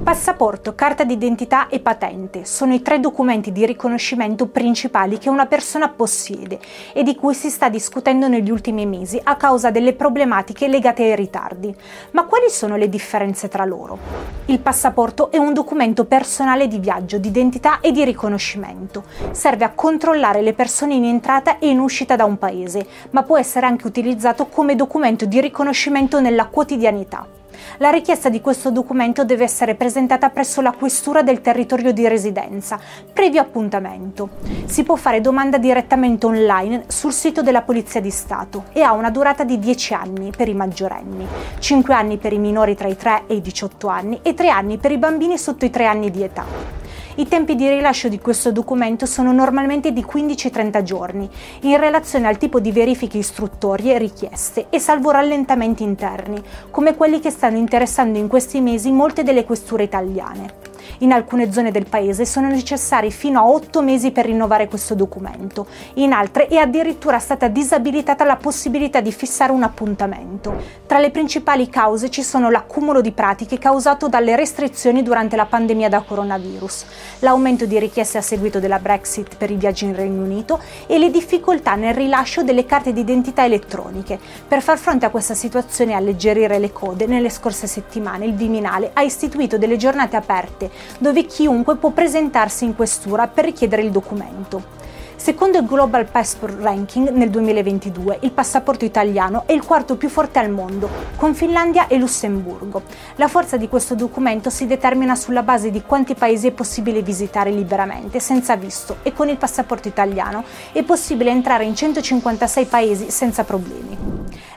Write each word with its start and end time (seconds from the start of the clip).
Passaporto, 0.00 0.74
carta 0.74 1.04
d'identità 1.04 1.68
e 1.68 1.78
patente 1.78 2.44
sono 2.44 2.72
i 2.72 2.82
tre 2.82 2.98
documenti 2.98 3.52
di 3.52 3.66
riconoscimento 3.66 4.46
principali 4.46 5.18
che 5.18 5.28
una 5.28 5.46
persona 5.46 5.90
possiede 5.90 6.58
e 6.92 7.02
di 7.02 7.14
cui 7.14 7.34
si 7.34 7.50
sta 7.50 7.68
discutendo 7.68 8.26
negli 8.26 8.50
ultimi 8.50 8.86
mesi 8.86 9.20
a 9.22 9.36
causa 9.36 9.70
delle 9.70 9.92
problematiche 9.92 10.66
legate 10.66 11.04
ai 11.04 11.14
ritardi. 11.14 11.72
Ma 12.12 12.24
quali 12.24 12.48
sono 12.48 12.76
le 12.76 12.88
differenze 12.88 13.48
tra 13.48 13.64
loro? 13.64 13.98
Il 14.46 14.60
passaporto 14.60 15.30
è 15.30 15.36
un 15.36 15.52
documento 15.52 16.04
personale 16.06 16.68
di 16.68 16.78
viaggio, 16.78 17.18
di 17.18 17.28
identità 17.28 17.78
e 17.80 17.92
di 17.92 18.02
riconoscimento. 18.02 19.04
Serve 19.30 19.66
a 19.66 19.72
controllare 19.72 20.42
le 20.42 20.54
persone 20.54 20.94
in 20.94 21.04
entrata 21.04 21.58
e 21.58 21.68
in 21.68 21.78
uscita 21.78 22.16
da 22.16 22.24
un 22.24 22.38
paese, 22.38 22.86
ma 23.10 23.22
può 23.22 23.38
essere 23.38 23.66
anche 23.66 23.86
utilizzato 23.86 24.46
come 24.46 24.74
documento 24.74 25.26
di 25.26 25.40
riconoscimento 25.40 26.18
nella 26.18 26.46
quotidianità. 26.46 27.40
La 27.78 27.90
richiesta 27.90 28.28
di 28.28 28.40
questo 28.40 28.70
documento 28.70 29.24
deve 29.24 29.44
essere 29.44 29.74
presentata 29.74 30.30
presso 30.30 30.60
la 30.60 30.72
questura 30.72 31.22
del 31.22 31.40
territorio 31.40 31.92
di 31.92 32.06
residenza, 32.08 32.78
previo 33.12 33.40
appuntamento. 33.40 34.28
Si 34.66 34.82
può 34.82 34.96
fare 34.96 35.20
domanda 35.20 35.58
direttamente 35.58 36.26
online 36.26 36.84
sul 36.88 37.12
sito 37.12 37.42
della 37.42 37.62
Polizia 37.62 38.00
di 38.00 38.10
Stato 38.10 38.64
e 38.72 38.82
ha 38.82 38.92
una 38.92 39.10
durata 39.10 39.44
di 39.44 39.58
10 39.58 39.94
anni 39.94 40.32
per 40.36 40.48
i 40.48 40.54
maggiorenni, 40.54 41.26
5 41.58 41.94
anni 41.94 42.16
per 42.16 42.32
i 42.32 42.38
minori 42.38 42.74
tra 42.74 42.88
i 42.88 42.96
3 42.96 43.22
e 43.26 43.34
i 43.34 43.40
18 43.40 43.88
anni 43.88 44.20
e 44.22 44.34
3 44.34 44.48
anni 44.48 44.78
per 44.78 44.92
i 44.92 44.98
bambini 44.98 45.38
sotto 45.38 45.64
i 45.64 45.70
3 45.70 45.86
anni 45.86 46.10
di 46.10 46.22
età. 46.22 46.81
I 47.16 47.28
tempi 47.28 47.56
di 47.56 47.68
rilascio 47.68 48.08
di 48.08 48.18
questo 48.18 48.52
documento 48.52 49.04
sono 49.04 49.32
normalmente 49.32 49.92
di 49.92 50.02
15-30 50.02 50.82
giorni, 50.82 51.28
in 51.62 51.78
relazione 51.78 52.26
al 52.26 52.38
tipo 52.38 52.58
di 52.58 52.72
verifiche 52.72 53.18
istruttorie 53.18 53.98
richieste 53.98 54.68
e 54.70 54.78
salvo 54.78 55.10
rallentamenti 55.10 55.82
interni, 55.82 56.42
come 56.70 56.96
quelli 56.96 57.20
che 57.20 57.28
stanno 57.28 57.58
interessando 57.58 58.18
in 58.18 58.28
questi 58.28 58.62
mesi 58.62 58.90
molte 58.90 59.24
delle 59.24 59.44
questure 59.44 59.82
italiane. 59.82 60.71
In 60.98 61.12
alcune 61.12 61.52
zone 61.52 61.70
del 61.70 61.86
paese 61.88 62.24
sono 62.24 62.48
necessari 62.48 63.10
fino 63.10 63.40
a 63.40 63.46
8 63.46 63.82
mesi 63.82 64.10
per 64.10 64.26
rinnovare 64.26 64.68
questo 64.68 64.94
documento, 64.94 65.66
in 65.94 66.12
altre 66.12 66.46
è 66.46 66.56
addirittura 66.56 67.18
stata 67.18 67.48
disabilitata 67.48 68.24
la 68.24 68.36
possibilità 68.36 69.00
di 69.00 69.12
fissare 69.12 69.52
un 69.52 69.62
appuntamento. 69.62 70.54
Tra 70.86 70.98
le 70.98 71.10
principali 71.10 71.68
cause 71.68 72.10
ci 72.10 72.22
sono 72.22 72.50
l'accumulo 72.50 73.00
di 73.00 73.12
pratiche 73.12 73.58
causato 73.58 74.08
dalle 74.08 74.36
restrizioni 74.36 75.02
durante 75.02 75.36
la 75.36 75.46
pandemia 75.46 75.88
da 75.88 76.00
coronavirus, 76.00 76.84
l'aumento 77.20 77.66
di 77.66 77.78
richieste 77.78 78.18
a 78.18 78.22
seguito 78.22 78.60
della 78.60 78.78
Brexit 78.78 79.36
per 79.36 79.50
i 79.50 79.56
viaggi 79.56 79.84
in 79.84 79.94
Regno 79.94 80.22
Unito 80.22 80.60
e 80.86 80.98
le 80.98 81.10
difficoltà 81.10 81.74
nel 81.74 81.94
rilascio 81.94 82.42
delle 82.42 82.66
carte 82.66 82.92
d'identità 82.92 83.44
elettroniche. 83.44 84.18
Per 84.46 84.60
far 84.62 84.78
fronte 84.78 85.06
a 85.06 85.10
questa 85.10 85.34
situazione 85.34 85.92
e 85.92 85.94
alleggerire 85.94 86.58
le 86.58 86.72
code, 86.72 87.06
nelle 87.06 87.30
scorse 87.30 87.66
settimane 87.66 88.26
il 88.26 88.34
Viminale 88.34 88.90
ha 88.92 89.02
istituito 89.02 89.58
delle 89.58 89.76
giornate 89.76 90.16
aperte 90.16 90.70
dove 90.98 91.26
chiunque 91.26 91.76
può 91.76 91.90
presentarsi 91.90 92.64
in 92.64 92.74
questura 92.74 93.26
per 93.28 93.44
richiedere 93.44 93.82
il 93.82 93.90
documento. 93.90 94.80
Secondo 95.22 95.58
il 95.58 95.66
Global 95.66 96.10
Passport 96.10 96.60
Ranking 96.60 97.10
nel 97.10 97.30
2022, 97.30 98.18
il 98.22 98.32
passaporto 98.32 98.84
italiano 98.84 99.44
è 99.46 99.52
il 99.52 99.64
quarto 99.64 99.96
più 99.96 100.08
forte 100.08 100.40
al 100.40 100.50
mondo, 100.50 100.88
con 101.14 101.32
Finlandia 101.32 101.86
e 101.86 101.96
Lussemburgo. 101.96 102.82
La 103.14 103.28
forza 103.28 103.56
di 103.56 103.68
questo 103.68 103.94
documento 103.94 104.50
si 104.50 104.66
determina 104.66 105.14
sulla 105.14 105.44
base 105.44 105.70
di 105.70 105.82
quanti 105.82 106.16
paesi 106.16 106.48
è 106.48 106.50
possibile 106.50 107.02
visitare 107.02 107.52
liberamente, 107.52 108.18
senza 108.18 108.56
visto, 108.56 108.96
e 109.04 109.12
con 109.12 109.28
il 109.28 109.36
passaporto 109.36 109.86
italiano 109.86 110.42
è 110.72 110.82
possibile 110.82 111.30
entrare 111.30 111.66
in 111.66 111.76
156 111.76 112.64
paesi 112.64 113.10
senza 113.12 113.44
problemi. 113.44 114.11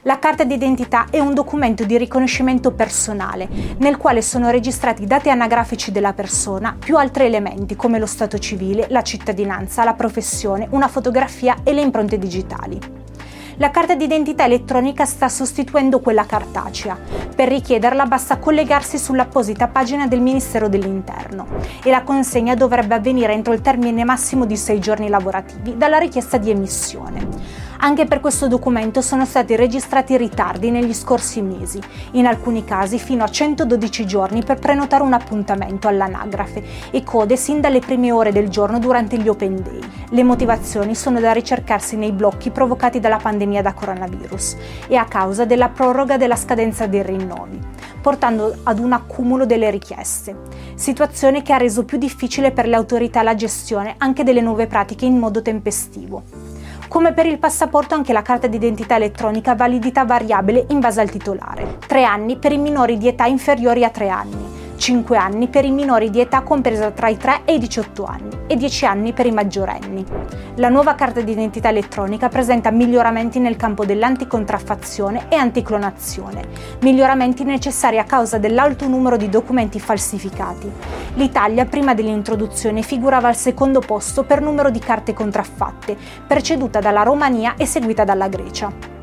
La 0.08 0.20
carta 0.20 0.44
d'identità 0.44 1.08
è 1.10 1.18
un 1.18 1.34
documento 1.34 1.84
di 1.84 1.98
riconoscimento 1.98 2.72
personale, 2.74 3.50
nel 3.80 3.98
quale 3.98 4.22
sono 4.22 4.52
registrati 4.52 5.02
i 5.02 5.08
dati 5.08 5.32
anagrafici 5.32 5.92
della 5.92 6.14
persona 6.14 6.76
più 6.78 6.96
altri 6.96 7.26
elementi 7.26 7.76
come 7.76 7.98
lo 7.98 8.06
stato 8.06 8.38
civile, 8.38 8.86
la 8.92 9.02
cittadinanza, 9.02 9.84
la 9.84 9.96
professione, 9.96 10.68
una 10.70 10.88
fotografia 10.88 11.58
e 11.64 11.74
le 11.74 11.82
impronte 11.82 12.20
digitali. 12.20 12.80
La 13.56 13.72
carta 13.72 13.96
d'identità 13.96 14.46
elettronica 14.46 15.06
sta 15.06 15.28
sostituendo 15.28 16.00
quella 16.00 16.28
cartacea. 16.28 16.96
Per 17.36 17.48
richiederla 17.48 18.06
basta 18.06 18.38
collegarsi 18.38 19.00
sull'apposita 19.00 19.70
pagina 19.70 20.06
del 20.06 20.22
Ministero 20.22 20.70
dell'Interno 20.70 21.48
e 21.84 21.90
la 21.90 22.04
consegna 22.04 22.54
dovrebbe 22.54 22.94
avvenire 22.94 23.34
entro 23.34 23.54
il 23.54 23.62
termine 23.62 24.04
massimo 24.04 24.46
di 24.46 24.56
sei 24.56 24.80
giorni 24.80 25.10
lavorativi 25.10 25.76
dalla 25.76 25.98
richiesta 25.98 26.38
di 26.38 26.52
emissione. 26.52 27.65
Anche 27.80 28.06
per 28.06 28.20
questo 28.20 28.48
documento 28.48 29.02
sono 29.02 29.26
stati 29.26 29.56
registrati 29.56 30.16
ritardi 30.18 30.72
negli 30.72 30.94
scorsi 30.94 31.42
mesi, 31.42 31.80
in 32.12 32.26
alcuni 32.26 32.64
casi 32.64 32.98
fino 32.98 33.24
a 33.24 33.30
112 33.30 34.06
giorni 34.06 34.44
per 34.44 34.60
prenotare 34.60 35.04
un 35.04 35.14
appuntamento 35.14 35.88
all'anagrafe 35.88 36.64
e 36.92 37.04
code 37.04 37.36
sin 37.36 37.60
dalle 37.62 37.80
prime 37.80 38.12
ore 38.12 38.32
del 38.32 38.50
giorno 38.50 38.80
durante 38.80 39.18
gli 39.18 39.28
Open 39.28 39.62
Day. 39.62 39.80
Le 40.10 40.24
motivazioni 40.24 40.96
sono 40.96 41.20
da 41.20 41.34
ricercarsi 41.34 41.96
nei 41.98 42.12
blocchi 42.12 42.50
provocati 42.50 43.00
dalla 43.00 43.18
pandemia 43.18 43.62
da 43.62 43.74
coronavirus 43.74 44.56
e 44.88 44.96
a 44.96 45.06
causa 45.06 45.46
della 45.46 45.70
proroga 45.70 46.18
della 46.18 46.36
scadenza 46.36 46.88
dei 46.88 47.04
rinnovi, 47.04 47.60
portando 48.02 48.56
ad 48.64 48.80
un 48.80 48.94
accumulo 48.94 49.46
delle 49.46 49.70
richieste. 49.70 50.36
Situazione 50.76 51.42
che 51.42 51.54
ha 51.54 51.58
reso 51.58 51.84
più 51.84 51.98
difficile 51.98 52.52
per 52.52 52.68
le 52.68 52.76
autorità 52.76 53.22
la 53.22 53.36
gestione 53.36 53.96
anche 53.98 54.24
delle 54.24 54.42
nuove 54.42 54.68
pratiche 54.68 55.06
in 55.06 55.20
modo 55.20 55.42
tempestivo. 55.42 56.55
Come 56.88 57.14
per 57.14 57.26
il 57.26 57.40
passaporto 57.40 57.96
anche 57.96 58.14
la 58.14 58.22
carta 58.22 58.48
d'identità 58.48 58.96
elettronica 58.96 59.52
ha 59.52 59.56
validità 59.56 60.06
variabile 60.06 60.66
in 60.70 60.80
base 60.80 61.02
al 61.02 61.10
titolare. 61.10 61.78
3 61.88 62.04
anni 62.04 62.38
per 62.38 62.52
i 62.52 62.58
minori 62.58 62.98
di 62.98 63.08
età 63.08 63.26
inferiori 63.26 63.84
a 63.84 63.90
3 63.90 64.10
anni, 64.10 64.55
5 64.86 65.18
anni 65.18 65.48
per 65.48 65.66
i 65.66 65.72
minori 65.72 66.12
di 66.12 66.20
età 66.20 66.44
compresa 66.44 66.92
tra 66.92 67.08
i 67.08 67.18
3 67.18 67.42
e 67.46 67.56
i 67.56 67.58
18 67.58 68.04
anni 68.04 68.38
e 68.46 68.56
10 68.56 68.86
anni 68.86 69.14
per 69.14 69.26
i 69.26 69.32
maggiorenni. 69.32 70.06
La 70.58 70.70
nuova 70.70 70.94
carta 70.94 71.22
d'identità 71.22 71.70
elettronica 71.70 72.30
presenta 72.30 72.70
miglioramenti 72.70 73.40
nel 73.40 73.56
campo 73.56 73.84
dell'anticontraffazione 73.84 75.26
e 75.30 75.38
anticlonazione, 75.38 76.48
miglioramenti 76.82 77.44
necessari 77.44 77.98
a 77.98 78.04
causa 78.04 78.38
dell'alto 78.38 78.88
numero 78.88 79.18
di 79.18 79.28
documenti 79.28 79.80
falsificati. 79.80 80.72
L'Italia 81.16 81.66
prima 81.66 81.96
dell'introduzione 81.96 82.84
figurava 82.84 83.28
al 83.28 83.36
secondo 83.36 83.80
posto 83.80 84.24
per 84.24 84.40
numero 84.40 84.70
di 84.70 84.78
carte 84.78 85.14
contraffatte, 85.14 85.98
preceduta 86.28 86.80
dalla 86.80 87.02
Romania 87.02 87.56
e 87.58 87.66
seguita 87.66 88.04
dalla 88.04 88.28
Grecia. 88.28 88.95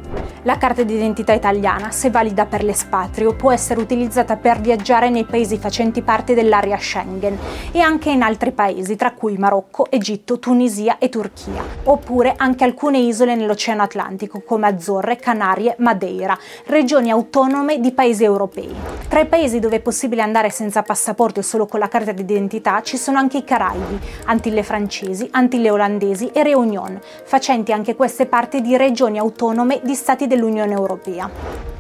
La 0.45 0.59
carta 0.59 0.83
d'identità 0.83 1.33
italiana, 1.33 1.93
se 1.93 2.11
valida 2.11 2.47
per 2.47 2.65
l'espatrio, 2.65 3.37
può 3.37 3.53
essere 3.53 3.79
utilizzata 3.79 4.37
per 4.37 4.61
viaggiare 4.61 5.09
nei 5.09 5.25
paesi 5.25 5.57
facenti 5.57 6.03
parte 6.03 6.35
dell'area 6.35 6.77
Schengen 6.77 7.39
e 7.71 7.79
anche 7.79 8.11
in 8.11 8.23
altri 8.23 8.51
paesi, 8.51 8.97
tra 8.97 9.13
cui 9.13 9.37
Marocco, 9.37 9.89
Egitto, 9.89 10.41
Tunisia 10.41 10.99
e 10.99 11.09
Turchia, 11.11 11.63
oppure 11.85 12.35
anche 12.37 12.65
alcune 12.65 12.99
isole 12.99 13.37
nell'Oceano 13.37 13.83
Atlantico 13.83 14.43
come 14.43 14.67
Azzorre, 14.67 15.15
Canarie, 15.15 15.77
Madeira, 15.79 16.37
regioni 16.67 17.13
autonome 17.13 17.79
di 17.79 17.93
paesi 17.93 18.25
europei. 18.25 18.75
Tra 19.09 19.21
i 19.21 19.27
paesi 19.27 19.61
dove 19.61 19.77
è 19.77 19.81
possibile 19.81 20.23
andare 20.23 20.51
senza 20.51 20.83
passaporto 20.83 21.39
e 21.39 21.45
solo 21.45 21.67
con 21.67 21.79
la 21.79 21.87
carta 21.87 22.11
d'identità 22.11 22.83
ci 22.83 22.97
sono 22.97 23.19
anche 23.19 23.39
i 23.39 23.45
Caraibi, 23.45 24.01
Antille 24.25 24.65
francesi, 24.65 25.29
Antille 25.31 25.71
olandesi 25.71 26.31
e 26.33 26.43
Réunion, 26.43 26.99
facenti 27.23 27.71
anche 27.73 27.95
queste 27.95 28.27
parte 28.27 28.61
di 28.61 28.77
regioni 28.77 29.19
autonome 29.19 29.81
di 29.85 29.95
stati 29.95 30.31
dell'Unione 30.35 30.73
Europea. 30.73 31.72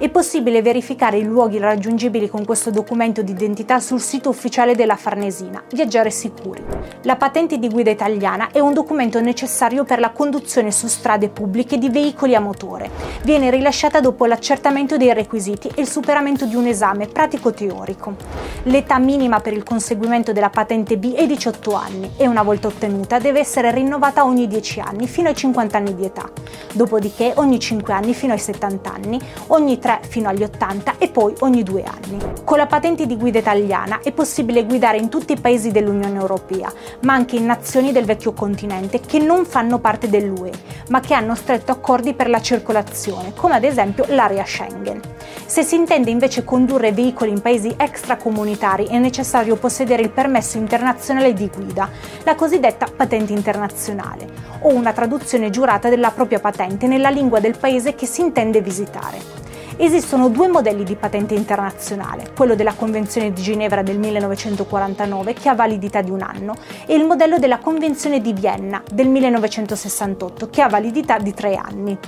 È 0.00 0.08
possibile 0.08 0.62
verificare 0.62 1.18
i 1.18 1.24
luoghi 1.24 1.58
raggiungibili 1.58 2.30
con 2.30 2.46
questo 2.46 2.70
documento 2.70 3.20
di 3.20 3.32
identità 3.32 3.80
sul 3.80 4.00
sito 4.00 4.30
ufficiale 4.30 4.74
della 4.74 4.96
Farnesina, 4.96 5.62
Viaggiare 5.74 6.08
Sicuri. 6.08 6.64
La 7.02 7.16
patente 7.16 7.58
di 7.58 7.68
guida 7.68 7.90
italiana 7.90 8.48
è 8.50 8.60
un 8.60 8.72
documento 8.72 9.20
necessario 9.20 9.84
per 9.84 9.98
la 9.98 10.08
conduzione 10.08 10.70
su 10.70 10.86
strade 10.86 11.28
pubbliche 11.28 11.76
di 11.76 11.90
veicoli 11.90 12.34
a 12.34 12.40
motore. 12.40 12.88
Viene 13.24 13.50
rilasciata 13.50 14.00
dopo 14.00 14.24
l'accertamento 14.24 14.96
dei 14.96 15.12
requisiti 15.12 15.68
e 15.68 15.82
il 15.82 15.86
superamento 15.86 16.46
di 16.46 16.54
un 16.54 16.66
esame 16.66 17.06
pratico-teorico. 17.06 18.16
L'età 18.64 18.98
minima 18.98 19.40
per 19.40 19.52
il 19.52 19.64
conseguimento 19.64 20.32
della 20.32 20.48
patente 20.48 20.96
B 20.96 21.12
è 21.12 21.26
18 21.26 21.74
anni 21.74 22.10
e 22.16 22.26
una 22.26 22.42
volta 22.42 22.68
ottenuta 22.68 23.18
deve 23.18 23.40
essere 23.40 23.70
rinnovata 23.70 24.24
ogni 24.24 24.46
10 24.46 24.80
anni 24.80 25.06
fino 25.06 25.28
ai 25.28 25.36
50 25.36 25.76
anni 25.76 25.94
di 25.94 26.06
età. 26.06 26.26
Dopodiché 26.72 27.34
ogni 27.36 27.58
5 27.58 27.92
anni 27.92 28.14
fino 28.14 28.32
ai 28.32 28.38
70 28.38 28.90
anni, 28.90 29.20
ogni 29.48 29.78
3 29.78 29.88
3 29.90 30.00
fino 30.08 30.28
agli 30.28 30.44
80 30.44 30.94
e 30.98 31.08
poi 31.08 31.34
ogni 31.40 31.64
due 31.64 31.82
anni. 31.82 32.18
Con 32.44 32.58
la 32.58 32.66
patente 32.66 33.06
di 33.06 33.16
guida 33.16 33.40
italiana 33.40 34.00
è 34.02 34.12
possibile 34.12 34.64
guidare 34.64 34.98
in 34.98 35.08
tutti 35.08 35.32
i 35.32 35.40
paesi 35.40 35.72
dell'Unione 35.72 36.18
Europea, 36.18 36.72
ma 37.00 37.14
anche 37.14 37.36
in 37.36 37.46
nazioni 37.46 37.90
del 37.90 38.04
vecchio 38.04 38.32
continente 38.32 39.00
che 39.00 39.18
non 39.18 39.44
fanno 39.44 39.78
parte 39.78 40.08
dell'UE, 40.08 40.50
ma 40.88 41.00
che 41.00 41.14
hanno 41.14 41.34
stretto 41.34 41.72
accordi 41.72 42.14
per 42.14 42.28
la 42.28 42.40
circolazione, 42.40 43.32
come 43.34 43.54
ad 43.54 43.64
esempio 43.64 44.04
l'area 44.08 44.44
Schengen. 44.44 45.00
Se 45.46 45.62
si 45.62 45.74
intende 45.74 46.10
invece 46.10 46.44
condurre 46.44 46.92
veicoli 46.92 47.30
in 47.30 47.40
paesi 47.40 47.74
extracomunitari 47.76 48.86
è 48.86 48.98
necessario 48.98 49.56
possedere 49.56 50.02
il 50.02 50.10
permesso 50.10 50.58
internazionale 50.58 51.32
di 51.32 51.50
guida, 51.52 51.88
la 52.22 52.36
cosiddetta 52.36 52.86
patente 52.94 53.32
internazionale, 53.32 54.26
o 54.60 54.72
una 54.72 54.92
traduzione 54.92 55.50
giurata 55.50 55.88
della 55.88 56.10
propria 56.10 56.38
patente 56.38 56.86
nella 56.86 57.08
lingua 57.08 57.40
del 57.40 57.58
paese 57.58 57.94
che 57.96 58.06
si 58.06 58.20
intende 58.20 58.60
visitare 58.60 59.48
Esistono 59.82 60.28
due 60.28 60.46
modelli 60.46 60.84
di 60.84 60.94
patente 60.94 61.32
internazionale, 61.32 62.32
quello 62.36 62.54
della 62.54 62.74
Convenzione 62.74 63.32
di 63.32 63.40
Ginevra 63.40 63.82
del 63.82 63.98
1949 63.98 65.32
che 65.32 65.48
ha 65.48 65.54
validità 65.54 66.02
di 66.02 66.10
un 66.10 66.20
anno 66.20 66.54
e 66.84 66.94
il 66.94 67.06
modello 67.06 67.38
della 67.38 67.60
Convenzione 67.60 68.20
di 68.20 68.34
Vienna 68.34 68.82
del 68.92 69.08
1968 69.08 70.50
che 70.50 70.60
ha 70.60 70.68
validità 70.68 71.16
di 71.16 71.32
tre 71.32 71.54
anni 71.54 71.98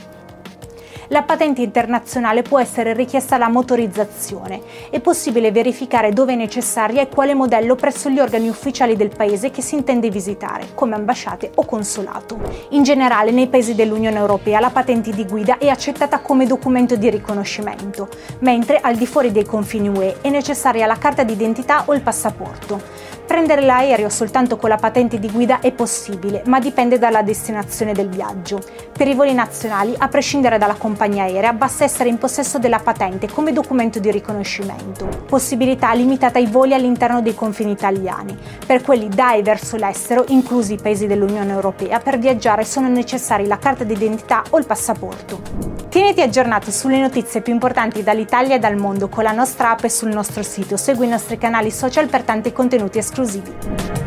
la 1.09 1.23
patente 1.23 1.63
internazionale 1.63 2.43
può 2.43 2.61
essere 2.61 2.93
richiesta 2.93 3.37
la 3.37 3.49
motorizzazione. 3.49 4.61
È 4.91 5.01
possibile 5.01 5.51
verificare 5.51 6.13
dove 6.13 6.33
è 6.33 6.37
necessaria 6.37 7.03
e 7.03 7.09
quale 7.09 7.35
modello 7.35 7.75
presso 7.75 8.09
gli 8.09 8.21
organi 8.21 8.49
ufficiali 8.49 8.97
del 8.97 9.15
paese 9.15 9.51
che 9.51 9.63
si 9.63 9.75
intende 9.75 10.11
visitare, 10.11 10.69
come 10.75 10.95
ambasciate 10.95 11.51
o 11.57 11.65
consolato. 11.65 12.39
In 12.71 12.83
generale, 12.83 13.31
nei 13.31 13.49
paesi 13.49 13.75
dell'Unione 13.75 14.19
Europea 14.19 14.61
la 14.61 14.71
patente 14.71 15.11
di 15.11 15.25
guida 15.25 15.59
è 15.59 15.69
accettata 15.69 16.21
come 16.21 16.47
documento 16.47 16.97
di 16.97 17.11
riconoscimento, 17.11 18.09
mentre 18.41 18.79
al 18.81 18.97
di 18.97 19.07
fuori 19.07 19.33
dei 19.33 19.45
confini 19.45 19.89
UE 19.89 20.21
è 20.21 20.31
necessaria 20.31 20.87
la 20.87 20.97
carta 20.97 21.25
d'identità 21.25 21.85
o 21.87 21.95
il 21.95 22.03
passaporto. 22.03 23.11
Prendere 23.33 23.63
l'aereo 23.63 24.11
soltanto 24.11 24.59
con 24.59 24.69
la 24.69 24.77
patente 24.77 25.19
di 25.19 25.31
guida 25.31 25.61
è 25.61 25.73
possibile, 25.73 26.43
ma 26.49 26.61
dipende 26.61 26.99
dalla 26.99 27.23
destinazione 27.23 27.95
del 27.95 28.11
viaggio. 28.11 28.63
Per 28.93 29.09
i 29.09 29.15
voli 29.15 29.33
nazionali, 29.33 29.95
a 29.97 30.09
prescindere 30.09 30.59
dalla 30.59 30.75
compagnia 30.75 31.23
aerea, 31.23 31.55
basta 31.55 31.83
essere 31.83 32.11
in 32.11 32.19
possesso 32.19 32.59
della 32.59 32.79
patente 32.79 33.31
come 33.31 33.55
documento 33.55 34.01
di 34.01 34.11
riconoscimento. 34.11 35.09
Possibilità 35.27 35.95
limitata 35.95 36.39
ai 36.39 36.47
voli 36.47 36.75
all'interno 36.75 37.23
dei 37.23 37.35
confini 37.35 37.71
italiani. 37.71 38.37
Per 38.67 38.83
quelli 38.83 39.09
da 39.09 39.33
e 39.33 39.41
verso 39.41 39.79
l'estero, 39.79 40.27
inclusi 40.29 40.75
i 40.75 40.79
paesi 40.79 41.07
dell'Unione 41.07 41.53
Europea, 41.53 42.01
per 42.01 42.19
viaggiare 42.19 42.65
sono 42.67 42.89
necessari 42.89 43.47
la 43.47 43.57
carta 43.57 43.83
d'identità 43.83 44.43
o 44.51 44.59
il 44.59 44.67
passaporto. 44.67 45.72
Tieniti 45.93 46.23
aggiornato 46.23 46.71
sulle 46.71 46.99
notizie 46.99 47.43
più 47.43 47.53
importanti 47.53 48.03
dall'Italia 48.03 48.55
e 48.55 48.59
dal 48.59 48.77
mondo 48.77 49.11
con 49.11 49.25
la 49.25 49.33
nostra 49.33 49.73
app 49.73 49.85
e 49.85 49.91
sul 49.91 50.09
nostro 50.09 50.43
sito. 50.43 50.79
Segui 50.79 51.05
i 51.05 51.11
nostri 51.11 51.37
canali 51.37 51.71
social 51.71 52.09
per 52.09 52.23
tanti 52.23 52.51
contenuti 52.51 52.97
esclusivi. 52.97 54.02